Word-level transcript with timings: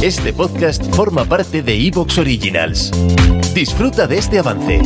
Este 0.00 0.32
podcast 0.32 0.84
forma 0.94 1.24
parte 1.24 1.60
de 1.60 1.74
Evox 1.74 2.18
Originals. 2.18 2.92
Disfruta 3.52 4.06
de 4.06 4.18
este 4.18 4.38
avance. 4.38 4.80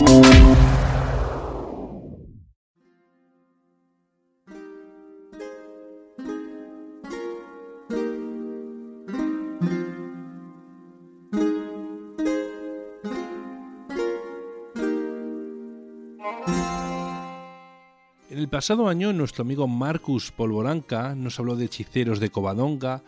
En 18.31 18.39
el 18.39 18.49
pasado 18.49 18.89
año, 18.89 19.13
nuestro 19.13 19.43
amigo 19.43 19.69
Marcus 19.69 20.33
Polvoranca 20.33 21.15
nos 21.15 21.39
habló 21.39 21.55
de 21.55 21.67
hechiceros 21.67 22.19
de 22.19 22.31
Covadonga, 22.31 23.03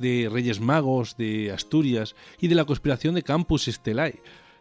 de 0.00 0.28
Reyes 0.30 0.60
Magos, 0.60 1.16
de 1.16 1.52
Asturias 1.52 2.16
y 2.40 2.48
de 2.48 2.56
la 2.56 2.64
conspiración 2.64 3.14
de 3.14 3.22
Campus 3.22 3.66
Stellae. 3.66 4.20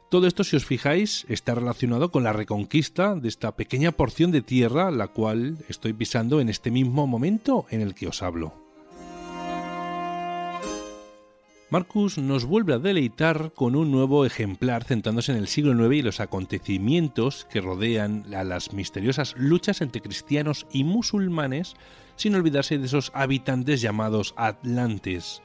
Todo 0.09 0.27
esto, 0.27 0.43
si 0.43 0.55
os 0.55 0.65
fijáis, 0.65 1.25
está 1.29 1.55
relacionado 1.55 2.11
con 2.11 2.23
la 2.23 2.33
reconquista 2.33 3.15
de 3.15 3.27
esta 3.27 3.55
pequeña 3.55 3.91
porción 3.91 4.31
de 4.31 4.41
tierra, 4.41 4.91
la 4.91 5.07
cual 5.07 5.57
estoy 5.69 5.93
pisando 5.93 6.41
en 6.41 6.49
este 6.49 6.71
mismo 6.71 7.07
momento 7.07 7.65
en 7.69 7.81
el 7.81 7.93
que 7.93 8.07
os 8.07 8.21
hablo. 8.23 8.53
Marcus 11.71 12.17
nos 12.17 12.45
vuelve 12.45 12.73
a 12.73 12.79
deleitar 12.79 13.51
con 13.53 13.75
un 13.75 13.91
nuevo 13.91 14.25
ejemplar 14.25 14.83
centrándose 14.83 15.31
en 15.31 15.37
el 15.37 15.47
siglo 15.47 15.73
IX 15.85 15.97
y 15.97 16.01
los 16.01 16.19
acontecimientos 16.19 17.45
que 17.45 17.61
rodean 17.61 18.33
a 18.33 18.43
las 18.43 18.73
misteriosas 18.73 19.35
luchas 19.37 19.81
entre 19.81 20.01
cristianos 20.01 20.65
y 20.71 20.83
musulmanes, 20.83 21.75
sin 22.19 22.35
olvidarse 22.35 22.77
de 22.77 22.85
esos 22.85 23.11
habitantes 23.15 23.79
llamados 23.79 24.33
Atlantes. 24.35 25.41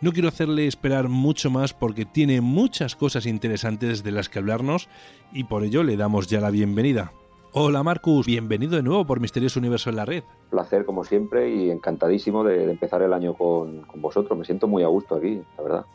No 0.00 0.12
quiero 0.12 0.28
hacerle 0.28 0.66
esperar 0.66 1.08
mucho 1.08 1.50
más 1.50 1.74
porque 1.74 2.06
tiene 2.06 2.40
muchas 2.40 2.96
cosas 2.96 3.26
interesantes 3.26 4.02
de 4.02 4.12
las 4.12 4.30
que 4.30 4.38
hablarnos 4.38 4.88
y 5.34 5.44
por 5.44 5.64
ello 5.64 5.82
le 5.82 5.98
damos 5.98 6.26
ya 6.26 6.40
la 6.40 6.50
bienvenida. 6.50 7.12
Hola 7.52 7.82
Marcus, 7.82 8.26
bienvenido 8.26 8.76
de 8.76 8.82
nuevo 8.82 9.06
por 9.06 9.20
Misterioso 9.20 9.60
Universo 9.60 9.90
en 9.90 9.96
la 9.96 10.06
Red. 10.06 10.22
placer 10.48 10.86
como 10.86 11.04
siempre 11.04 11.54
y 11.54 11.70
encantadísimo 11.70 12.42
de, 12.42 12.66
de 12.66 12.72
empezar 12.72 13.02
el 13.02 13.12
año 13.12 13.34
con, 13.34 13.82
con 13.82 14.00
vosotros. 14.00 14.38
Me 14.38 14.46
siento 14.46 14.66
muy 14.66 14.82
a 14.84 14.86
gusto 14.86 15.14
aquí, 15.14 15.42
la 15.58 15.62
verdad. 15.62 15.86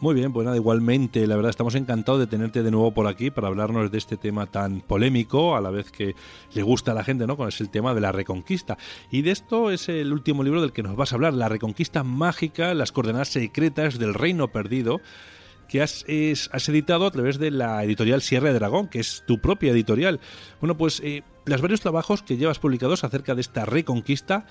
Muy 0.00 0.14
bien, 0.14 0.32
pues 0.32 0.46
nada, 0.46 0.56
igualmente, 0.56 1.26
la 1.26 1.36
verdad 1.36 1.50
estamos 1.50 1.74
encantados 1.74 2.20
de 2.20 2.26
tenerte 2.26 2.62
de 2.62 2.70
nuevo 2.70 2.90
por 2.94 3.06
aquí 3.06 3.30
para 3.30 3.48
hablarnos 3.48 3.90
de 3.90 3.98
este 3.98 4.16
tema 4.16 4.46
tan 4.46 4.80
polémico, 4.80 5.54
a 5.56 5.60
la 5.60 5.68
vez 5.70 5.90
que 5.90 6.14
le 6.54 6.62
gusta 6.62 6.92
a 6.92 6.94
la 6.94 7.04
gente, 7.04 7.26
¿no? 7.26 7.36
Con 7.36 7.48
es 7.48 7.60
el 7.60 7.68
tema 7.68 7.92
de 7.92 8.00
la 8.00 8.10
reconquista. 8.10 8.78
Y 9.10 9.20
de 9.20 9.30
esto 9.32 9.70
es 9.70 9.90
el 9.90 10.10
último 10.14 10.42
libro 10.42 10.62
del 10.62 10.72
que 10.72 10.82
nos 10.82 10.96
vas 10.96 11.12
a 11.12 11.16
hablar, 11.16 11.34
La 11.34 11.50
reconquista 11.50 12.02
mágica, 12.02 12.72
las 12.72 12.92
coordenadas 12.92 13.28
secretas 13.28 13.98
del 13.98 14.14
reino 14.14 14.48
perdido, 14.48 15.02
que 15.68 15.82
has, 15.82 16.06
es- 16.08 16.48
has 16.54 16.66
editado 16.70 17.04
a 17.04 17.10
través 17.10 17.38
de 17.38 17.50
la 17.50 17.84
editorial 17.84 18.22
Sierra 18.22 18.48
de 18.48 18.54
Dragón, 18.54 18.88
que 18.88 19.00
es 19.00 19.22
tu 19.26 19.38
propia 19.38 19.70
editorial. 19.72 20.18
Bueno, 20.62 20.78
pues 20.78 21.00
eh, 21.04 21.24
los 21.44 21.60
varios 21.60 21.82
trabajos 21.82 22.22
que 22.22 22.38
llevas 22.38 22.58
publicados 22.58 23.04
acerca 23.04 23.34
de 23.34 23.42
esta 23.42 23.66
reconquista, 23.66 24.46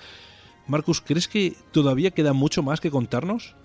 Marcus, 0.68 1.00
¿crees 1.00 1.26
que 1.26 1.56
todavía 1.72 2.12
queda 2.12 2.32
mucho 2.34 2.62
más 2.62 2.80
que 2.80 2.92
contarnos? 2.92 3.56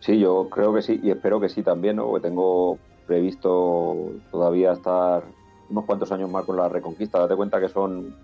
Sí, 0.00 0.18
yo 0.18 0.48
creo 0.50 0.72
que 0.74 0.82
sí 0.82 1.00
y 1.02 1.10
espero 1.10 1.40
que 1.40 1.48
sí 1.48 1.62
también, 1.62 1.96
¿no? 1.96 2.06
Porque 2.06 2.28
tengo 2.28 2.78
previsto 3.06 4.12
todavía 4.30 4.72
estar 4.72 5.24
unos 5.68 5.84
cuantos 5.84 6.12
años 6.12 6.30
más 6.30 6.44
con 6.44 6.56
la 6.56 6.68
Reconquista. 6.68 7.18
Date 7.18 7.36
cuenta 7.36 7.60
que 7.60 7.68
son 7.68 8.14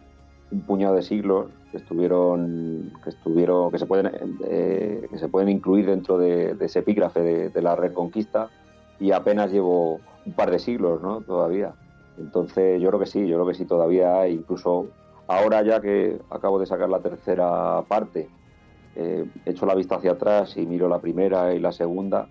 un 0.50 0.60
puñado 0.62 0.94
de 0.94 1.02
siglos 1.02 1.46
que 1.70 1.78
estuvieron, 1.78 2.92
que 3.02 3.10
estuvieron, 3.10 3.70
que 3.70 3.78
se 3.78 3.86
pueden, 3.86 4.10
eh, 4.44 5.06
que 5.10 5.18
se 5.18 5.28
pueden 5.28 5.48
incluir 5.48 5.86
dentro 5.86 6.18
de, 6.18 6.56
ese 6.60 6.80
epígrafe 6.80 7.50
de 7.50 7.62
la 7.62 7.74
Reconquista 7.74 8.50
y 9.00 9.10
apenas 9.10 9.50
llevo 9.50 10.00
un 10.24 10.32
par 10.34 10.50
de 10.50 10.58
siglos, 10.58 11.02
¿no? 11.02 11.20
Todavía. 11.22 11.74
Entonces 12.18 12.80
yo 12.80 12.88
creo 12.88 13.00
que 13.00 13.06
sí, 13.06 13.26
yo 13.26 13.36
creo 13.36 13.48
que 13.48 13.54
sí 13.54 13.64
todavía 13.64 14.20
hay, 14.20 14.34
incluso 14.34 14.86
ahora 15.26 15.62
ya 15.62 15.80
que 15.80 16.20
acabo 16.30 16.58
de 16.58 16.66
sacar 16.66 16.88
la 16.88 17.00
tercera 17.00 17.82
parte, 17.88 18.28
eh, 18.96 19.24
echo 19.46 19.66
la 19.66 19.74
vista 19.74 19.96
hacia 19.96 20.12
atrás 20.12 20.56
y 20.56 20.66
miro 20.66 20.88
la 20.88 20.98
primera 21.00 21.54
y 21.54 21.58
la 21.60 21.72
segunda 21.72 22.28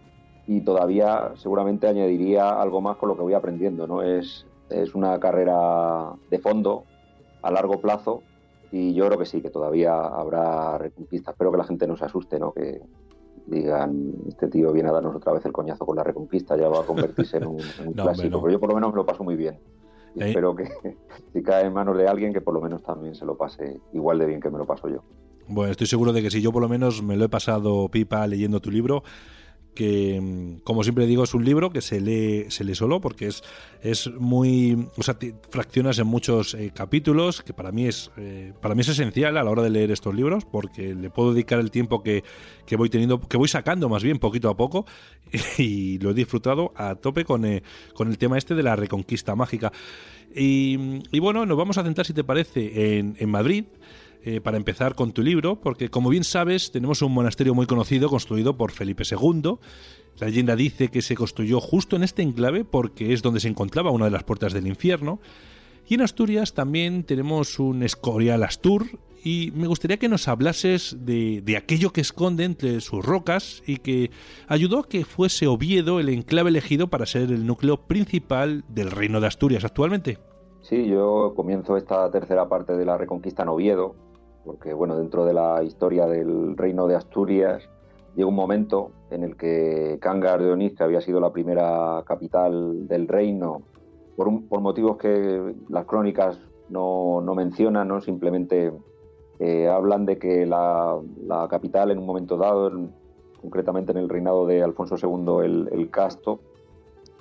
y 0.48 0.62
todavía 0.62 1.32
seguramente 1.36 1.88
añadiría 1.88 2.50
algo 2.62 2.82
más 2.82 2.98
con 2.98 3.10
lo 3.10 3.16
que 3.16 3.22
voy 3.22 3.34
aprendiendo, 3.34 3.88
¿no? 3.88 4.02
Es, 4.02 4.46
es 4.70 4.96
una 4.96 5.20
carrera 5.20 6.14
de 6.30 6.40
fondo 6.40 6.84
a 7.42 7.52
largo 7.52 7.80
plazo 7.82 8.22
y 8.72 8.94
yo 8.94 9.06
creo 9.08 9.18
que 9.20 9.26
sí, 9.26 9.42
que 9.42 9.50
todavía 9.50 9.94
habrá 9.96 10.78
reconquista. 10.78 11.32
Espero 11.32 11.52
que 11.52 11.58
la 11.58 11.64
gente 11.66 11.88
no 11.88 11.98
se 11.98 12.06
asuste, 12.06 12.40
¿no? 12.40 12.54
Que 12.54 12.82
digan, 13.48 14.14
este 14.28 14.48
tío 14.48 14.72
viene 14.72 14.90
a 14.90 14.94
darnos 14.94 15.16
otra 15.16 15.34
vez 15.34 15.44
el 15.46 15.52
coñazo 15.52 15.86
con 15.86 15.96
la 15.98 16.04
reconquista, 16.04 16.56
ya 16.56 16.70
va 16.70 16.82
a 16.82 16.86
convertirse 16.86 17.38
en 17.38 17.48
un, 17.48 17.60
en 17.60 17.88
un 17.90 17.96
No, 17.96 18.04
hombre, 18.04 18.04
clásico. 18.04 18.30
no. 18.38 18.42
Pero 18.44 18.54
yo 18.54 18.60
por 18.60 18.70
lo 18.70 18.76
menos 18.76 18.92
me 18.92 18.98
lo 18.98 19.06
paso 19.06 19.24
muy 19.24 19.36
bien. 19.36 19.60
Y 20.16 20.24
Eh. 20.24 20.28
espero 20.30 20.56
que 20.56 20.66
si 21.34 21.42
cae 21.44 21.66
en 21.66 21.74
manos 21.74 21.98
de 21.98 22.08
alguien, 22.08 22.34
que 22.34 22.42
por 22.42 22.54
lo 22.54 22.62
menos 22.62 22.82
también 22.84 23.16
se 23.16 23.26
lo 23.26 23.36
pase 23.38 23.80
igual 23.94 24.20
de 24.20 24.26
bien 24.26 24.40
que 24.40 24.50
me 24.50 24.58
lo 24.58 24.66
paso 24.66 24.88
yo. 24.90 25.04
Bueno, 25.48 25.72
estoy 25.72 25.88
seguro 25.88 26.14
de 26.14 26.22
que 26.22 26.32
si 26.32 26.42
yo 26.42 26.52
por 26.52 26.62
lo 26.62 26.70
menos 26.70 27.02
me 27.02 27.18
lo 27.18 27.26
he 27.26 27.30
pasado 27.30 27.90
pipa 27.90 28.26
leyendo 28.28 28.60
tu 28.60 28.72
libro, 28.72 29.04
que 29.74 30.20
mm, 30.22 30.64
como 30.64 30.84
siempre 30.84 31.06
digo 31.06 31.24
es 31.24 31.34
un 31.34 31.46
libro 31.46 31.70
que 31.72 31.82
se 31.82 32.02
lee 32.02 32.46
se 32.50 32.64
lee 32.64 32.76
solo 32.76 33.00
porque 33.00 33.28
es 33.28 33.44
es 33.82 34.12
muy 34.12 34.88
o 34.98 35.04
sea 35.04 35.18
fraccionas 35.50 35.98
en 36.00 36.08
muchos 36.08 36.54
eh, 36.54 36.72
capítulos 36.76 37.42
que 37.42 37.54
para 37.54 37.72
mí 37.72 37.88
es 37.88 38.12
eh, 38.18 38.54
para 38.62 38.76
mí 38.76 38.82
es 38.82 38.90
esencial 38.90 39.38
a 39.38 39.44
la 39.44 39.50
hora 39.50 39.64
de 39.64 39.70
leer 39.70 39.92
estos 39.92 40.14
libros 40.14 40.46
porque 40.46 40.94
le 40.94 41.10
puedo 41.10 41.34
dedicar 41.34 41.60
el 41.60 41.72
tiempo 41.72 42.04
que, 42.04 42.24
que 42.66 42.76
voy 42.76 42.90
teniendo 42.90 43.22
que 43.22 43.38
voy 43.38 43.48
sacando 43.48 43.88
más 43.88 44.04
bien 44.04 44.20
poquito 44.20 44.50
a 44.50 44.58
poco 44.58 44.86
y 45.58 46.00
lo 46.00 46.12
he 46.12 46.14
disfrutado 46.14 46.74
a 46.76 46.96
tope 46.96 47.24
con, 47.24 47.46
eh, 47.46 47.64
con 47.94 48.10
el 48.10 48.18
tema 48.18 48.38
este 48.38 48.56
de 48.56 48.64
la 48.64 48.76
reconquista 48.76 49.36
mágica. 49.36 49.72
Y, 50.34 51.02
y 51.12 51.20
bueno 51.20 51.46
nos 51.46 51.58
vamos 51.58 51.78
a 51.78 51.84
centrar 51.84 52.06
si 52.06 52.14
te 52.14 52.24
parece 52.24 52.98
en, 52.98 53.16
en 53.20 53.30
Madrid 53.30 53.66
eh, 54.24 54.40
para 54.40 54.58
empezar 54.58 54.96
con 54.96 55.14
tu 55.14 55.24
libro, 55.24 55.60
porque 55.60 55.90
como 55.90 56.10
bien 56.10 56.24
sabes, 56.24 56.72
tenemos 56.72 57.02
un 57.02 57.12
monasterio 57.12 57.56
muy 57.56 57.66
conocido 57.66 58.10
construido 58.10 58.56
por 58.56 58.72
Felipe 58.72 59.04
II. 59.10 59.56
La 60.20 60.28
leyenda 60.28 60.56
dice 60.56 60.90
que 60.90 61.02
se 61.02 61.16
construyó 61.16 61.60
justo 61.60 61.96
en 61.96 62.04
este 62.04 62.22
enclave 62.22 62.64
porque 62.64 63.14
es 63.14 63.22
donde 63.22 63.40
se 63.40 63.48
encontraba 63.48 63.90
una 63.90 64.06
de 64.06 64.12
las 64.12 64.24
puertas 64.24 64.54
del 64.54 64.68
infierno. 64.68 65.20
Y 65.88 65.96
en 65.96 66.02
Asturias 66.02 66.54
también 66.54 67.04
tenemos 67.04 67.58
un 67.58 67.82
Escorial 67.82 68.44
Astur 68.44 68.86
y 69.24 69.52
me 69.56 69.68
gustaría 69.68 69.98
que 69.98 70.08
nos 70.08 70.28
hablases 70.28 70.98
de, 71.00 71.42
de 71.42 71.58
aquello 71.58 71.92
que 71.92 72.02
esconde 72.02 72.44
entre 72.44 72.80
sus 72.82 73.04
rocas 73.04 73.64
y 73.66 73.78
que 73.78 74.12
ayudó 74.48 74.80
a 74.80 74.88
que 74.88 75.04
fuese 75.04 75.48
Oviedo 75.48 76.00
el 76.00 76.10
enclave 76.10 76.50
elegido 76.50 76.88
para 76.90 77.06
ser 77.06 77.24
el 77.24 77.46
núcleo 77.46 77.88
principal 77.88 78.64
del 78.68 78.92
reino 78.92 79.20
de 79.20 79.28
Asturias 79.28 79.66
actualmente. 79.66 80.20
Sí, 80.62 80.88
yo 80.88 81.34
comienzo 81.36 81.76
esta 81.76 82.10
tercera 82.12 82.48
parte 82.48 82.74
de 82.74 82.86
la 82.86 82.98
Reconquista 82.98 83.44
en 83.44 83.50
Oviedo, 83.50 83.96
porque 84.46 84.74
bueno, 84.74 84.98
dentro 84.98 85.26
de 85.26 85.34
la 85.34 85.64
historia 85.64 86.06
del 86.08 86.56
reino 86.58 86.88
de 86.88 86.96
Asturias 86.96 87.64
llega 88.16 88.28
un 88.28 88.36
momento 88.36 88.92
en 89.10 89.24
el 89.24 89.36
que 89.38 89.98
Cangas 90.02 90.40
de 90.40 90.52
Onís, 90.52 90.76
que 90.76 90.84
había 90.84 91.02
sido 91.02 91.20
la 91.20 91.32
primera 91.32 92.04
capital 92.06 92.88
del 92.88 93.08
reino, 93.08 93.62
por, 94.16 94.28
un- 94.28 94.48
por 94.48 94.62
motivos 94.62 94.98
que 94.98 95.54
las 95.70 95.86
crónicas 95.86 96.40
no, 96.70 97.22
no 97.22 97.36
mencionan, 97.36 97.88
¿no? 97.88 98.02
simplemente 98.02 98.72
eh, 99.40 99.68
hablan 99.68 100.06
de 100.06 100.18
que 100.18 100.46
la, 100.46 101.00
la 101.26 101.48
capital 101.48 101.92
en 101.92 102.00
un 102.00 102.06
momento 102.06 102.38
dado, 102.38 102.68
en- 102.70 102.92
concretamente 103.42 103.92
en 103.92 103.98
el 103.98 104.10
reinado 104.10 104.46
de 104.46 104.62
Alfonso 104.64 104.96
II 104.98 105.44
el, 105.46 105.70
el 105.72 105.90
Casto, 105.90 106.40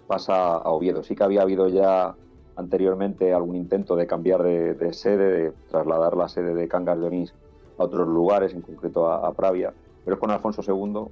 pasa 0.07 0.57
a 0.57 0.71
Oviedo. 0.71 1.03
Sí 1.03 1.15
que 1.15 1.25
había 1.25 1.43
habido 1.43 1.69
ya 1.69 2.15
anteriormente 2.61 3.33
algún 3.33 3.57
intento 3.57 3.97
de 3.97 4.07
cambiar 4.07 4.43
de, 4.43 4.75
de 4.75 4.93
sede, 4.93 5.31
de 5.31 5.53
trasladar 5.71 6.17
la 6.17 6.29
sede 6.29 6.55
de 6.55 6.69
Cangas 6.69 7.01
de 7.01 7.07
Onís 7.07 7.35
a 7.79 7.85
otros 7.85 8.07
lugares, 8.07 8.55
en 8.55 8.61
concreto 8.61 9.11
a, 9.11 9.33
Pravia, 9.33 9.73
pero 10.05 10.15
es 10.15 10.21
con 10.21 10.31
Alfonso 10.31 10.63
II, 10.63 11.07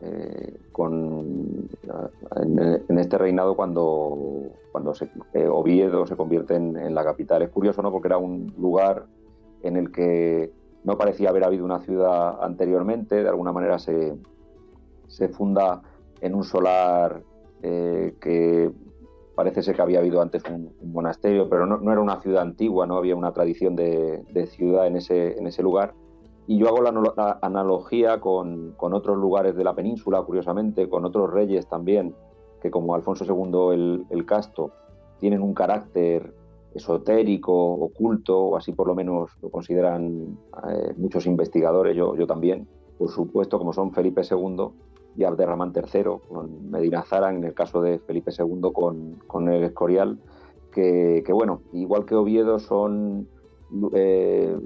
eh, 0.00 0.56
con, 0.72 1.68
en, 2.36 2.98
este 2.98 3.18
reinado 3.18 3.54
cuando, 3.54 4.50
cuando 4.70 4.94
eh, 5.32 5.46
Oviedo 5.46 6.06
se 6.06 6.16
convierte 6.16 6.54
en, 6.54 6.76
en 6.76 6.94
la 6.94 7.04
capital. 7.04 7.42
Es 7.42 7.50
curioso, 7.50 7.82
¿no? 7.82 7.90
Porque 7.90 8.08
era 8.08 8.18
un 8.18 8.52
lugar 8.58 9.04
en 9.62 9.76
el 9.76 9.92
que 9.92 10.52
no 10.84 10.98
parecía 10.98 11.30
haber 11.30 11.44
habido 11.44 11.64
una 11.64 11.80
ciudad 11.80 12.42
anteriormente, 12.42 13.22
de 13.22 13.28
alguna 13.28 13.52
manera 13.52 13.78
se, 13.78 14.14
se 15.06 15.28
funda 15.28 15.82
en 16.20 16.34
un 16.34 16.44
solar 16.44 17.22
eh, 17.62 18.14
que 18.20 18.70
parece 19.42 19.64
ser 19.64 19.74
que 19.74 19.82
había 19.82 19.98
habido 19.98 20.22
antes 20.22 20.40
un, 20.48 20.72
monasterio, 20.92 21.48
pero 21.48 21.66
no, 21.66 21.90
era 21.90 22.00
una 22.00 22.20
ciudad 22.20 22.42
antigua, 22.42 22.86
no 22.86 22.96
había 22.96 23.16
una 23.16 23.32
tradición 23.32 23.74
de, 23.74 24.46
ciudad 24.46 24.86
en 24.86 24.96
ese, 24.96 25.36
en 25.36 25.48
ese 25.48 25.64
lugar. 25.64 25.94
Y 26.46 26.58
yo 26.58 26.68
hago 26.68 26.80
la, 26.80 27.38
analogía 27.42 28.20
con, 28.20 28.76
otros 28.78 29.16
lugares 29.18 29.56
de 29.56 29.64
la 29.64 29.74
península, 29.74 30.22
curiosamente, 30.22 30.88
con 30.88 31.04
otros 31.04 31.32
reyes 31.32 31.66
también, 31.66 32.14
que 32.60 32.70
como 32.70 32.94
Alfonso 32.94 33.24
II 33.24 33.74
el, 33.74 34.06
el 34.10 34.24
Casto, 34.26 34.70
tienen 35.18 35.42
un 35.42 35.54
carácter 35.54 36.32
esotérico, 36.72 37.52
oculto, 37.52 38.38
o 38.38 38.56
así 38.56 38.70
por 38.70 38.86
lo 38.86 38.94
menos 38.94 39.32
lo 39.42 39.50
consideran 39.50 40.38
eh, 40.70 40.94
muchos 40.96 41.26
investigadores, 41.26 41.96
yo, 41.96 42.14
yo 42.14 42.28
también, 42.28 42.68
por 42.96 43.10
supuesto, 43.10 43.58
como 43.58 43.72
son 43.72 43.92
Felipe 43.92 44.22
II 44.22 44.68
y 45.16 45.24
Abderramán 45.24 45.72
III, 45.74 46.02
con 46.28 46.70
Medina 46.70 47.02
Zara, 47.02 47.30
en 47.30 47.44
el 47.44 47.54
caso 47.54 47.82
de 47.82 47.98
Felipe 47.98 48.30
II 48.36 48.72
con, 48.72 49.48
el 49.48 49.64
Escorial, 49.64 50.18
que, 50.72 51.24
bueno, 51.30 51.62
igual 51.72 52.06
que 52.06 52.14
Oviedo 52.14 52.58
son, 52.58 53.28
eh, 53.92 54.56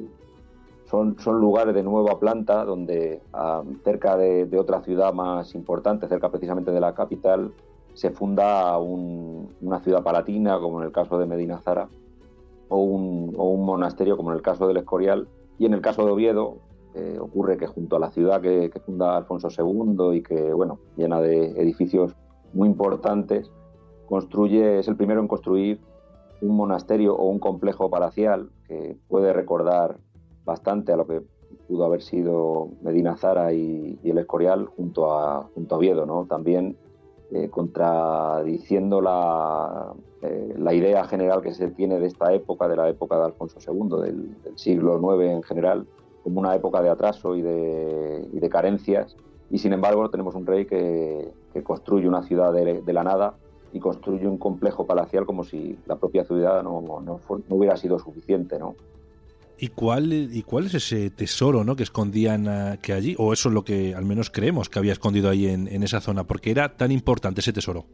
son, 0.85 1.19
son, 1.19 1.41
lugares 1.41 1.75
de 1.75 1.83
nueva 1.83 2.21
planta 2.21 2.65
donde 2.65 3.21
ah, 3.33 3.65
cerca 3.83 4.17
de, 4.17 4.49
otra 4.59 4.83
ciudad 4.83 5.13
más 5.13 5.55
importante, 5.55 6.07
cerca 6.07 6.31
precisamente 6.31 6.71
de 6.71 6.81
la 6.81 6.95
capital, 6.95 7.53
se 7.95 8.11
funda 8.11 8.79
una 8.79 9.81
ciudad 9.81 10.03
palatina, 10.03 10.61
como 10.61 10.81
en 10.81 10.87
el 10.87 10.93
caso 10.93 11.19
de 11.19 11.27
Medina 11.27 11.59
Zara, 11.59 11.89
o 12.69 12.79
un, 12.79 13.35
o 13.37 13.49
un 13.49 13.65
monasterio, 13.65 14.17
como 14.17 14.31
en 14.31 14.37
el 14.37 14.43
caso 14.43 14.69
del 14.69 14.77
Escorial, 14.77 15.29
y 15.59 15.67
en 15.67 15.73
el 15.73 15.81
caso 15.81 16.05
de 16.05 16.13
Oviedo, 16.13 16.59
eh, 16.97 17.19
ocurre 17.21 17.59
que 17.59 17.67
junto 17.67 17.97
a 17.97 17.99
la 17.99 18.11
ciudad 18.11 18.41
que, 18.41 18.71
funda 18.87 19.19
Alfonso 19.19 19.49
II 19.51 20.17
y 20.17 20.23
que, 20.23 20.55
bueno, 20.55 20.79
llena 20.97 21.21
de 21.21 21.49
edificios 21.61 22.17
muy 22.55 22.69
importantes, 22.69 23.51
construye, 24.07 24.79
es 24.79 24.89
el 24.89 24.97
primero 24.97 25.21
en 25.21 25.29
construir 25.29 25.79
un 26.41 26.57
monasterio 26.57 27.15
o 27.15 27.29
un 27.29 27.39
complejo 27.39 27.91
palacial 27.91 28.49
que 28.67 28.97
puede 29.09 29.35
recordar 29.35 29.99
bastante 30.47 30.93
a 30.93 30.97
lo 30.97 31.07
que 31.07 31.21
pudo 31.69 31.85
haber 31.85 32.01
sido 32.01 32.71
Medina 32.81 33.15
Zara 33.19 33.53
y, 33.53 33.99
el 34.03 34.17
Escorial 34.17 34.65
junto 34.65 35.13
a, 35.13 35.51
junto 35.55 35.75
a 35.75 35.79
Oviedo, 35.79 36.07
¿no? 36.07 36.25
También 36.25 36.79
eh, 37.31 37.51
contradiciendo 37.51 39.03
la, 39.03 39.93
eh, 40.23 40.55
la, 40.57 40.73
idea 40.73 41.05
general 41.05 41.43
que 41.43 41.53
se 41.53 41.69
tiene 41.69 42.01
de 42.01 42.07
esta 42.07 42.33
época, 42.33 42.69
de 42.69 42.77
la 42.77 42.89
época 42.89 43.19
de 43.19 43.25
Alfonso 43.25 43.59
II, 43.61 44.01
del, 44.01 44.43
del 44.43 44.57
siglo 44.57 44.99
IX 44.99 45.33
en 45.35 45.43
general, 45.43 45.87
como 46.27 46.41
una 46.41 46.57
época 46.57 46.83
de 46.83 46.91
atraso 46.91 47.37
y 47.37 47.43
de, 47.43 48.49
carencias. 48.51 49.15
Y 49.49 49.59
sin 49.59 49.73
embargo 49.73 50.11
tenemos 50.11 50.35
un 50.35 50.45
rey 50.45 50.67
que, 50.67 51.31
construye 51.63 52.09
una 52.09 52.25
ciudad 52.25 52.53
de, 52.53 52.93
la 52.93 53.05
nada 53.05 53.35
y 53.73 53.79
construye 53.79 54.27
un 54.27 54.37
complejo 54.37 54.87
palacial 54.87 55.25
como 55.25 55.45
si 55.45 55.79
la 55.87 55.95
propia 55.95 56.25
ciudad 56.25 56.65
no, 56.65 56.83
no, 56.83 57.21
hubiera 57.49 57.77
sido 57.77 58.01
suficiente, 58.01 58.59
¿no? 58.59 58.75
¿Y 59.57 59.69
cuál, 59.69 60.13
¿Y 60.13 60.43
cuál 60.43 60.67
es 60.67 60.75
ese 60.75 61.11
tesoro 61.11 61.63
¿no? 61.63 61.77
que 61.77 61.85
escondían 61.85 62.49
ah, 62.49 62.77
que 62.83 62.93
allí? 62.93 63.15
O 63.19 63.33
eso 63.33 63.49
es 63.49 63.55
lo 63.55 63.63
que 63.63 63.95
al 63.95 64.05
menos 64.05 64.29
creemos 64.29 64.69
que 64.69 64.81
había 64.81 64.93
escondido 64.93 65.31
ahí 65.31 65.47
en, 65.47 65.83
esa 65.85 66.01
zona, 66.01 66.25
porque 66.25 66.51
era 66.51 66.77
tan 66.77 66.91
importante 66.91 67.41
ese 67.41 67.53
tesoro. 67.53 67.85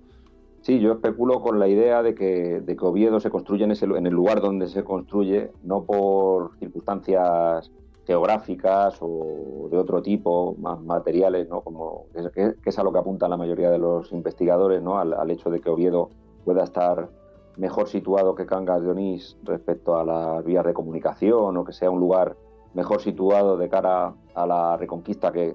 Sí, 0.62 0.80
yo 0.80 0.92
especulo 0.92 1.42
con 1.42 1.58
la 1.58 1.68
idea 1.68 2.02
de 2.02 2.14
que, 2.14 2.60
de 2.60 2.76
que 2.76 2.84
Oviedo 2.84 3.20
se 3.20 3.28
construye 3.28 3.64
en, 3.64 3.72
ese, 3.72 3.84
en 3.84 4.06
el 4.06 4.14
lugar 4.14 4.40
donde 4.40 4.68
se 4.68 4.82
construye, 4.82 5.50
no 5.62 5.84
por 5.84 6.56
circunstancias 6.58 7.70
geográficas 8.06 8.98
o 9.00 9.68
de 9.70 9.78
otro 9.78 10.02
tipo, 10.02 10.56
más 10.58 10.80
materiales, 10.80 11.48
¿no? 11.48 11.60
Como, 11.60 12.06
que, 12.34 12.54
es 12.64 12.78
a 12.78 12.82
lo 12.82 12.92
que 12.92 12.98
apunta 12.98 13.28
la 13.28 13.36
mayoría 13.36 13.70
de 13.70 13.78
los 13.78 14.12
investigadores, 14.12 14.82
¿no? 14.82 14.98
Al, 14.98 15.30
hecho 15.30 15.50
de 15.50 15.60
que 15.60 15.70
Oviedo 15.70 16.10
pueda 16.44 16.64
estar 16.64 17.08
mejor 17.56 17.88
situado 17.88 18.34
que 18.34 18.46
Cangas 18.46 18.82
de 18.82 18.90
Onís 18.90 19.36
respecto 19.44 19.96
a 19.96 20.04
las 20.04 20.44
vías 20.44 20.64
de 20.64 20.72
comunicación 20.72 21.56
o 21.56 21.64
que 21.64 21.72
sea 21.72 21.90
un 21.90 22.00
lugar 22.00 22.36
mejor 22.74 23.00
situado 23.02 23.56
de 23.56 23.68
cara 23.68 24.14
a 24.34 24.46
la 24.46 24.76
reconquista 24.78 25.30
que 25.30 25.54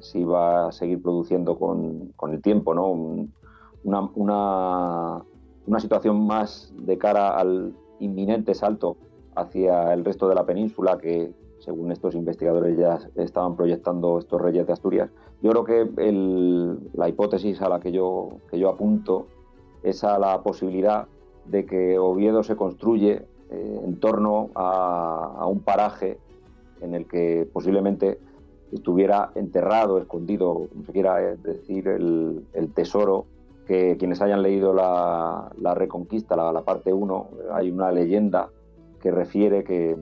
se 0.00 0.18
iba 0.18 0.68
a 0.68 0.72
seguir 0.72 1.00
produciendo 1.00 1.58
con, 1.58 2.12
el 2.30 2.42
tiempo, 2.42 2.74
¿no? 2.74 2.90
una, 3.82 5.22
una 5.66 5.80
situación 5.80 6.26
más 6.26 6.72
de 6.76 6.98
cara 6.98 7.38
al 7.38 7.72
inminente 8.00 8.54
salto 8.54 8.96
hacia 9.36 9.92
el 9.94 10.04
resto 10.04 10.28
de 10.28 10.34
la 10.34 10.44
península 10.44 10.98
que, 10.98 11.32
según 11.60 11.92
estos 11.92 12.14
investigadores 12.14 12.76
ya 12.76 12.98
estaban 13.16 13.54
proyectando 13.56 14.18
estos 14.18 14.40
reyes 14.40 14.66
de 14.66 14.72
Asturias. 14.72 15.10
Yo 15.42 15.50
creo 15.50 15.64
que 15.64 16.88
la 16.94 17.08
hipótesis 17.08 17.60
a 17.62 17.68
la 17.68 17.80
que 17.80 17.92
yo, 17.92 18.30
que 18.50 18.58
yo 18.58 18.68
apunto 18.68 19.26
es 19.82 20.04
a 20.04 20.18
la 20.18 20.42
posibilidad 20.42 21.06
de 21.46 21.64
que 21.64 21.98
Oviedo 21.98 22.42
se 22.42 22.56
construye 22.56 23.22
eh, 23.50 23.80
en 23.84 23.98
torno 23.98 24.50
a, 24.54 25.46
un 25.46 25.60
paraje 25.60 26.18
en 26.80 26.94
el 26.94 27.06
que 27.06 27.48
posiblemente 27.52 28.18
estuviera 28.72 29.32
enterrado, 29.34 29.98
escondido, 29.98 30.68
como 30.68 30.84
se 30.84 30.92
quiera 30.92 31.16
decir, 31.36 31.88
el, 31.88 32.72
tesoro 32.74 33.26
que 33.66 33.96
quienes 33.98 34.20
hayan 34.22 34.42
leído 34.42 34.72
la, 34.72 35.50
Reconquista, 35.74 36.36
la, 36.36 36.52
la 36.52 36.62
parte 36.62 36.92
1, 36.92 37.28
hay 37.52 37.70
una 37.70 37.90
leyenda 37.90 38.50
que 39.00 39.10
refiere 39.10 39.64
que 39.64 39.96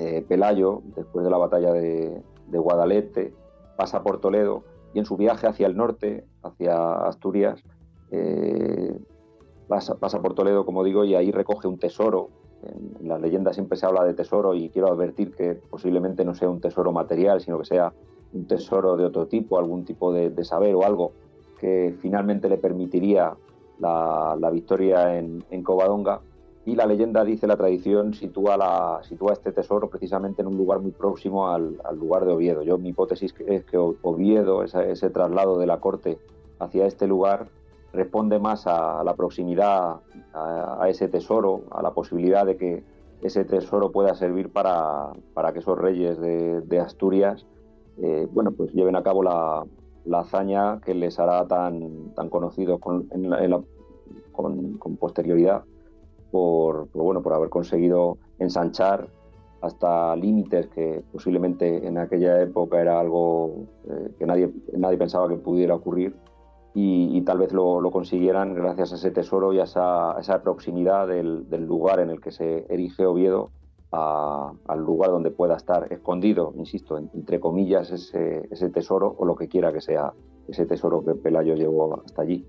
eh, 0.00 0.24
Pelayo, 0.26 0.80
después 0.96 1.26
de 1.26 1.30
la 1.30 1.36
batalla 1.36 1.74
de, 1.74 2.22
Guadalete, 2.48 3.34
pasa 3.76 4.02
por 4.02 4.18
Toledo 4.18 4.64
y 4.94 4.98
en 4.98 5.04
su 5.04 5.18
viaje 5.18 5.46
hacia 5.46 5.66
el 5.66 5.76
norte, 5.76 6.24
hacia 6.42 7.06
Asturias, 7.06 7.62
eh, 8.10 8.98
pasa, 9.68 10.22
por 10.22 10.32
Toledo, 10.34 10.64
como 10.64 10.84
digo, 10.84 11.04
y 11.04 11.14
ahí 11.14 11.30
recoge 11.30 11.68
un 11.68 11.78
tesoro. 11.78 12.30
En, 12.62 13.06
las 13.08 13.20
leyendas 13.20 13.56
siempre 13.56 13.76
se 13.76 13.84
habla 13.84 14.04
de 14.04 14.14
tesoro 14.14 14.54
y 14.54 14.70
quiero 14.70 14.88
advertir 14.88 15.34
que 15.34 15.54
posiblemente 15.54 16.24
no 16.24 16.34
sea 16.34 16.48
un 16.48 16.62
tesoro 16.62 16.92
material, 16.92 17.42
sino 17.42 17.58
que 17.58 17.66
sea 17.66 17.92
un 18.32 18.46
tesoro 18.46 18.96
de 18.96 19.04
otro 19.04 19.26
tipo, 19.26 19.58
algún 19.58 19.84
tipo 19.84 20.14
de, 20.14 20.32
saber 20.44 20.74
o 20.76 20.84
algo 20.84 21.12
que 21.58 21.94
finalmente 22.00 22.48
le 22.48 22.56
permitiría 22.56 23.34
la, 23.78 24.50
victoria 24.50 25.18
en, 25.18 25.44
en 25.50 25.62
Covadonga 25.62 26.22
y 26.70 26.76
la 26.76 26.86
leyenda 26.86 27.24
dice, 27.24 27.48
la 27.48 27.56
tradición 27.56 28.14
sitúa, 28.14 29.00
este 29.32 29.50
tesoro 29.50 29.90
precisamente 29.90 30.40
en 30.40 30.46
un 30.46 30.56
lugar 30.56 30.78
muy 30.78 30.92
próximo 30.92 31.48
al, 31.48 31.76
lugar 31.98 32.24
de 32.24 32.32
Oviedo. 32.32 32.62
Yo 32.62 32.78
mi 32.78 32.90
hipótesis 32.90 33.34
es 33.44 33.64
que 33.64 33.76
Oviedo, 33.76 34.62
ese, 34.62 35.10
traslado 35.10 35.58
de 35.58 35.66
la 35.66 35.80
corte 35.80 36.20
hacia 36.60 36.86
este 36.86 37.08
lugar, 37.08 37.48
responde 37.92 38.38
más 38.38 38.68
a, 38.68 39.02
la 39.02 39.14
proximidad 39.14 39.96
a, 40.32 40.86
ese 40.88 41.08
tesoro, 41.08 41.62
a 41.72 41.82
la 41.82 41.90
posibilidad 41.90 42.46
de 42.46 42.56
que 42.56 42.84
ese 43.20 43.44
tesoro 43.44 43.90
pueda 43.90 44.14
servir 44.14 44.52
para, 44.52 45.12
que 45.52 45.58
esos 45.58 45.76
reyes 45.76 46.20
de, 46.20 46.78
Asturias 46.78 47.46
eh, 48.00 48.28
bueno, 48.32 48.52
pues 48.52 48.72
lleven 48.72 48.94
a 48.94 49.02
cabo 49.02 49.24
la, 49.24 49.66
hazaña 50.12 50.80
que 50.82 50.94
les 50.94 51.18
hará 51.18 51.44
tan, 51.48 52.14
tan 52.14 52.28
conocidos 52.28 52.78
con, 52.78 53.08
con 54.32 54.96
posterioridad 54.96 55.64
por, 56.30 56.90
bueno, 56.92 57.22
por 57.22 57.32
haber 57.32 57.48
conseguido 57.48 58.18
ensanchar 58.38 59.08
hasta 59.60 60.16
límites 60.16 60.68
que 60.68 61.02
posiblemente 61.12 61.86
en 61.86 61.98
aquella 61.98 62.40
época 62.40 62.80
era 62.80 62.98
algo 62.98 63.66
eh, 63.88 64.14
que 64.18 64.26
nadie, 64.26 64.50
nadie 64.76 64.96
pensaba 64.96 65.28
que 65.28 65.36
pudiera 65.36 65.74
ocurrir 65.74 66.16
y, 66.72 67.20
tal 67.22 67.38
vez 67.38 67.52
lo, 67.52 67.82
consiguieran 67.90 68.54
gracias 68.54 68.92
a 68.92 68.96
ese 68.96 69.10
tesoro 69.10 69.52
y 69.52 69.58
a 69.58 69.64
esa, 69.64 70.16
esa 70.20 70.40
proximidad 70.40 71.08
del, 71.08 71.44
lugar 71.66 71.98
en 71.98 72.10
el 72.10 72.20
que 72.20 72.30
se 72.30 72.64
erige 72.72 73.06
Oviedo 73.06 73.50
al 73.90 74.78
lugar 74.78 75.10
donde 75.10 75.32
pueda 75.32 75.56
estar 75.56 75.92
escondido, 75.92 76.52
insisto, 76.56 76.96
entre 76.96 77.40
comillas, 77.40 77.90
ese, 77.90 78.46
ese 78.52 78.70
tesoro 78.70 79.16
o 79.18 79.24
lo 79.24 79.34
que 79.34 79.48
quiera 79.48 79.72
que 79.72 79.80
sea 79.80 80.12
ese 80.46 80.64
tesoro 80.66 81.04
que 81.04 81.14
Pelayo 81.14 81.54
llevó 81.54 82.00
hasta 82.04 82.22
allí. 82.22 82.46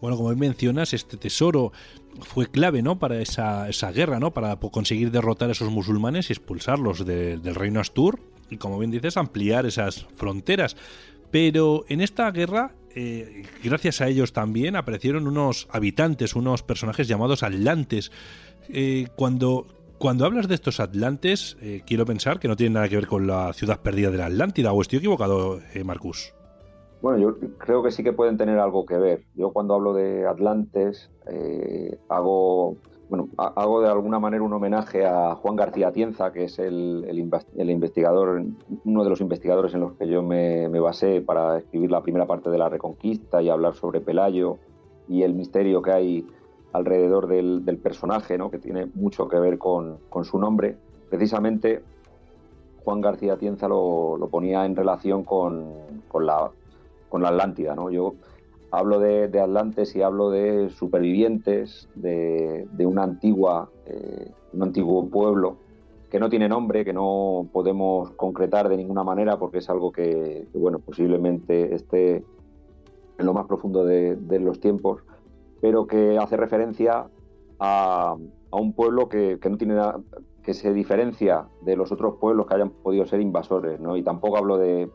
Bueno, 0.00 0.16
como 0.16 0.34
mencionas, 0.34 0.94
este 0.94 1.16
tesoro 1.16 1.72
fue 2.20 2.46
clave 2.46 2.82
¿no? 2.82 2.98
para 2.98 3.20
esa, 3.20 3.68
esa 3.68 3.92
guerra, 3.92 4.18
¿no? 4.18 4.32
para 4.32 4.56
conseguir 4.56 5.10
derrotar 5.10 5.50
a 5.50 5.52
esos 5.52 5.70
musulmanes 5.70 6.30
y 6.30 6.32
expulsarlos 6.32 7.04
del 7.04 7.54
reino 7.54 7.80
Astur 7.80 8.20
y, 8.50 8.56
como 8.56 8.78
bien 8.78 8.90
dices, 8.90 9.16
ampliar 9.16 9.66
esas 9.66 10.06
fronteras. 10.16 10.76
Pero 11.30 11.84
en 11.88 12.00
esta 12.00 12.30
guerra, 12.30 12.74
eh, 12.94 13.44
gracias 13.62 14.00
a 14.00 14.08
ellos 14.08 14.32
también, 14.32 14.74
aparecieron 14.74 15.28
unos 15.28 15.68
habitantes, 15.70 16.34
unos 16.34 16.62
personajes 16.62 17.06
llamados 17.06 17.42
atlantes. 17.42 18.10
Eh, 18.68 19.08
cuando, 19.16 19.66
cuando 19.98 20.24
hablas 20.24 20.48
de 20.48 20.56
estos 20.56 20.80
atlantes, 20.80 21.56
eh, 21.60 21.82
quiero 21.86 22.04
pensar 22.04 22.40
que 22.40 22.48
no 22.48 22.56
tienen 22.56 22.74
nada 22.74 22.88
que 22.88 22.96
ver 22.96 23.06
con 23.06 23.26
la 23.26 23.52
ciudad 23.52 23.80
perdida 23.80 24.10
de 24.10 24.18
la 24.18 24.26
Atlántida, 24.26 24.72
o 24.72 24.82
estoy 24.82 24.98
equivocado, 24.98 25.60
Marcus. 25.84 26.32
Bueno, 27.02 27.18
yo 27.18 27.38
creo 27.56 27.82
que 27.82 27.90
sí 27.90 28.02
que 28.02 28.12
pueden 28.12 28.36
tener 28.36 28.58
algo 28.58 28.84
que 28.84 28.98
ver. 28.98 29.24
Yo 29.34 29.52
cuando 29.52 29.74
hablo 29.74 29.94
de 29.94 30.26
Atlantes 30.26 31.10
eh, 31.26 31.98
hago, 32.10 32.76
bueno, 33.08 33.28
hago 33.38 33.80
de 33.80 33.88
alguna 33.88 34.18
manera 34.18 34.42
un 34.42 34.52
homenaje 34.52 35.06
a 35.06 35.34
Juan 35.34 35.56
García 35.56 35.92
Tienza, 35.92 36.30
que 36.30 36.44
es 36.44 36.58
el, 36.58 37.06
el, 37.08 37.70
investigador, 37.70 38.44
uno 38.84 39.04
de 39.04 39.10
los 39.10 39.22
investigadores 39.22 39.72
en 39.72 39.80
los 39.80 39.92
que 39.94 40.08
yo 40.08 40.22
me, 40.22 40.68
basé 40.78 41.22
para 41.22 41.58
escribir 41.58 41.90
la 41.90 42.02
primera 42.02 42.26
parte 42.26 42.50
de 42.50 42.58
la 42.58 42.68
Reconquista 42.68 43.40
y 43.40 43.48
hablar 43.48 43.74
sobre 43.74 44.02
Pelayo 44.02 44.58
y 45.08 45.22
el 45.22 45.32
misterio 45.34 45.80
que 45.80 45.92
hay 45.92 46.26
alrededor 46.74 47.28
del, 47.28 47.80
personaje, 47.82 48.36
¿no? 48.36 48.50
que 48.50 48.58
tiene 48.58 48.86
mucho 48.94 49.26
que 49.26 49.40
ver 49.40 49.56
con, 49.56 49.96
con 50.10 50.26
su 50.26 50.38
nombre. 50.38 50.76
Precisamente 51.08 51.82
Juan 52.84 53.00
García 53.00 53.38
Tienza 53.38 53.68
lo, 53.68 54.18
lo 54.18 54.28
ponía 54.28 54.66
en 54.66 54.76
relación 54.76 55.24
con, 55.24 55.72
con, 56.08 56.26
la, 56.26 56.50
con 57.10 57.20
la 57.20 57.28
Atlántida. 57.28 57.74
¿no? 57.74 57.90
Yo 57.90 58.14
hablo 58.70 58.98
de, 58.98 59.28
de 59.28 59.40
Atlantes 59.40 59.94
y 59.94 60.00
hablo 60.00 60.30
de 60.30 60.70
supervivientes 60.70 61.88
de, 61.94 62.66
una 62.78 63.02
antigua, 63.02 63.68
eh, 63.84 64.30
un 64.54 64.62
antiguo 64.62 65.06
pueblo 65.08 65.56
que 66.10 66.18
no 66.18 66.28
tiene 66.28 66.48
nombre, 66.48 66.84
que 66.84 66.92
no 66.92 67.46
podemos 67.52 68.10
concretar 68.12 68.68
de 68.68 68.76
ninguna 68.76 69.04
manera 69.04 69.38
porque 69.38 69.58
es 69.58 69.70
algo 69.70 69.92
que, 69.92 70.46
bueno, 70.54 70.78
posiblemente 70.80 71.74
esté 71.74 72.24
en 73.18 73.26
lo 73.26 73.34
más 73.34 73.46
profundo 73.46 73.84
de, 73.84 74.16
los 74.40 74.58
tiempos, 74.58 75.02
pero 75.60 75.86
que 75.86 76.18
hace 76.18 76.36
referencia 76.36 77.06
a, 77.60 78.16
un 78.50 78.72
pueblo 78.72 79.08
que, 79.08 79.38
que, 79.40 79.48
no 79.48 79.56
tiene 79.56 79.74
que 80.42 80.54
se 80.54 80.72
diferencia 80.72 81.46
de 81.60 81.76
los 81.76 81.92
otros 81.92 82.16
pueblos 82.16 82.46
que 82.46 82.54
hayan 82.54 82.70
podido 82.70 83.04
ser 83.06 83.20
invasores, 83.20 83.78
¿no? 83.78 83.96
Y 83.96 84.02
tampoco 84.02 84.38
hablo 84.38 84.56
de, 84.56 84.90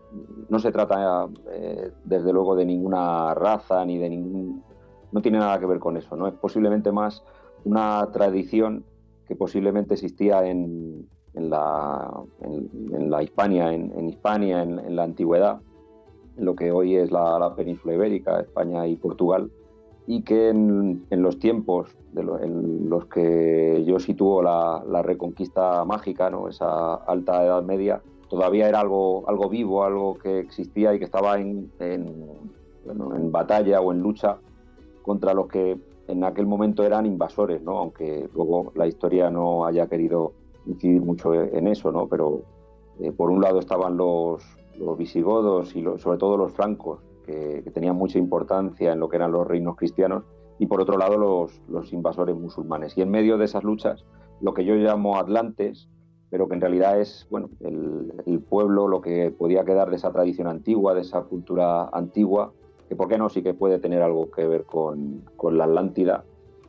no 0.49 0.59
se 0.59 0.71
trata 0.71 1.27
eh, 1.51 1.91
desde 2.03 2.33
luego 2.33 2.55
de 2.55 2.65
ninguna 2.65 3.33
raza 3.35 3.85
ni 3.85 3.97
de 3.97 4.09
ningún, 4.09 4.63
no 5.11 5.21
tiene 5.21 5.37
nada 5.37 5.59
que 5.59 5.67
ver 5.67 5.79
con 5.79 5.97
eso, 5.97 6.15
¿no? 6.15 6.27
Es 6.27 6.33
posiblemente 6.33 6.91
más 6.91 7.23
una 7.63 8.09
tradición 8.11 8.85
que 9.27 9.35
posiblemente 9.35 9.93
existía 9.93 10.45
en, 10.45 11.07
en, 11.35 11.49
la, 11.49 12.11
en, 12.41 13.09
la 13.09 13.21
Hispania, 13.21 13.71
en, 13.73 14.09
Hispania, 14.09 14.63
en, 14.63 14.95
la 14.95 15.03
antigüedad, 15.03 15.61
en 16.37 16.45
lo 16.45 16.55
que 16.55 16.71
hoy 16.71 16.95
es 16.95 17.11
la, 17.11 17.37
la 17.39 17.55
península 17.55 17.93
ibérica, 17.93 18.39
España 18.39 18.87
y 18.87 18.95
Portugal, 18.95 19.51
y 20.07 20.21
que 20.21 20.49
en, 20.49 21.05
los 21.09 21.39
tiempos 21.39 21.95
de 22.13 22.21
en 22.21 22.89
los 22.89 23.05
que 23.05 23.83
yo 23.85 23.99
sitúo 23.99 24.41
la, 24.41 25.01
reconquista 25.01 25.83
mágica, 25.85 26.29
¿no? 26.29 26.47
esa 26.47 26.95
alta 26.95 27.43
edad 27.43 27.63
media, 27.63 28.01
todavía 28.29 28.69
era 28.69 28.79
algo, 28.81 29.27
algo 29.27 29.49
vivo, 29.49 29.83
algo 29.83 30.17
que 30.17 30.39
existía 30.39 30.93
y 30.93 30.99
que 30.99 31.05
estaba 31.05 31.39
en, 31.39 31.71
en, 31.79 33.31
batalla 33.31 33.81
o 33.81 33.91
en 33.91 34.01
lucha 34.01 34.37
contra 35.01 35.33
los 35.33 35.47
que 35.47 35.77
en 36.07 36.23
aquel 36.23 36.45
momento 36.45 36.83
eran 36.83 37.05
invasores, 37.05 37.61
¿no? 37.63 37.77
aunque 37.79 38.29
luego 38.33 38.71
la 38.75 38.87
historia 38.87 39.29
no 39.31 39.65
haya 39.65 39.87
querido 39.87 40.33
incidir 40.67 41.01
mucho 41.01 41.33
en 41.33 41.67
eso, 41.67 41.91
¿no? 41.91 42.07
pero 42.07 42.41
eh, 42.99 43.11
por 43.11 43.31
un 43.31 43.41
lado 43.41 43.59
estaban 43.59 43.97
los, 43.97 44.43
los 44.77 44.97
visigodos 44.97 45.75
y 45.75 45.83
sobre 45.97 46.17
todo 46.19 46.37
los 46.37 46.51
francos, 46.53 46.99
que, 47.25 47.63
tenían 47.73 47.95
mucha 47.95 48.17
importancia 48.17 48.93
en 48.93 48.99
lo 48.99 49.09
que 49.09 49.17
eran 49.17 49.31
los 49.31 49.47
reinos 49.47 49.75
cristianos, 49.75 50.23
y 50.57 50.67
por 50.67 50.81
otro 50.81 50.97
lado 50.97 51.17
los, 51.17 51.61
los 51.67 51.91
invasores 51.91 52.35
musulmanes. 52.35 52.97
Y 52.97 53.01
en 53.01 53.09
medio 53.09 53.37
de 53.37 53.45
esas 53.45 53.63
luchas, 53.63 54.05
lo 54.41 54.53
que 54.53 54.63
yo 54.63 54.75
llamo 54.75 55.17
Atlantes, 55.17 55.89
pero 56.29 56.47
que 56.47 56.55
en 56.55 56.61
realidad 56.61 56.99
es 56.99 57.27
bueno, 57.29 57.49
el, 57.59 58.13
el, 58.25 58.39
pueblo, 58.39 58.87
lo 58.87 59.01
que 59.01 59.31
podía 59.31 59.65
quedar 59.65 59.89
de 59.89 59.97
esa 59.97 60.11
tradición 60.11 60.47
antigua, 60.47 60.93
de 60.93 61.01
esa 61.01 61.21
cultura 61.23 61.89
antigua, 61.91 62.53
que 62.87 62.95
por 62.95 63.07
qué 63.07 63.17
no 63.17 63.29
sí 63.29 63.41
que 63.41 63.53
puede 63.53 63.79
tener 63.79 64.01
algo 64.01 64.29
que 64.31 64.47
ver 64.47 64.63
con, 64.63 65.23
con 65.35 65.57
la 65.57 65.65
Atlántida, 65.65 66.23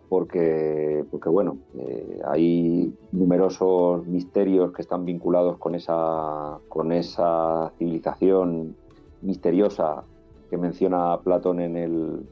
porque, 0.08 1.04
porque 1.10 1.28
bueno, 1.28 1.58
eh, 1.78 2.20
hay 2.26 2.94
numerosos 3.12 4.06
misterios 4.06 4.72
que 4.72 4.82
están 4.82 5.04
vinculados 5.04 5.58
con 5.58 5.75
esa, 5.75 6.58
con 6.68 6.92
esa 6.92 7.72
civilización 7.78 8.76
misteriosa 9.22 10.04
que 10.48 10.56
menciona 10.56 11.18
Platón 11.22 11.60
en 11.60 11.76
el, 11.76 12.26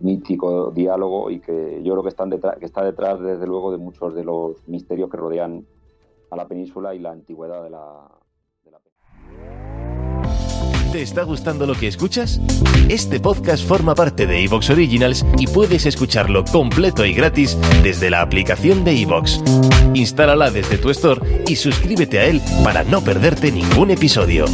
mítico 0.00 0.70
diálogo 0.70 1.30
y 1.30 1.40
que 1.40 1.82
yo 1.82 1.94
creo 1.94 2.04
que, 2.04 2.30
detrás, 2.30 2.58
que 2.58 2.66
está 2.66 2.84
detrás, 2.84 3.20
desde 3.20 3.46
luego, 3.46 3.72
de 3.72 3.78
muchos 3.78 4.14
de 4.14 4.24
los 4.24 4.66
misterios 4.68 5.10
que 5.10 5.16
rodean 5.16 5.64
a 6.30 6.36
la 6.36 6.46
península 6.46 6.94
y 6.94 6.98
la 6.98 7.12
antigüedad 7.12 7.62
de 7.62 7.70
la, 7.70 8.08
de 8.64 8.70
la 8.70 8.78
¿Te 10.92 11.02
está 11.02 11.24
gustando 11.24 11.66
lo 11.66 11.74
que 11.74 11.88
escuchas? 11.88 12.40
Este 12.88 13.18
podcast 13.18 13.66
forma 13.66 13.94
parte 13.94 14.26
de 14.26 14.44
Evox 14.44 14.70
Originals 14.70 15.26
y 15.38 15.46
puedes 15.46 15.86
escucharlo 15.86 16.44
completo 16.44 17.04
y 17.04 17.14
gratis 17.14 17.58
desde 17.82 18.10
la 18.10 18.20
aplicación 18.20 18.84
de 18.84 19.00
Evox. 19.02 19.42
Instálala 19.94 20.50
desde 20.50 20.78
tu 20.78 20.90
store 20.90 21.44
y 21.48 21.56
suscríbete 21.56 22.20
a 22.20 22.26
él 22.26 22.40
para 22.62 22.84
no 22.84 23.00
perderte 23.00 23.50
ningún 23.50 23.90
episodio. 23.90 24.44